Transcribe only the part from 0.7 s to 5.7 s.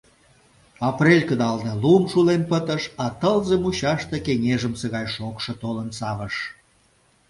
Апрель кыдалне лум шулен пытыш, а тылзе мучаште кеҥежымсе гай шокшо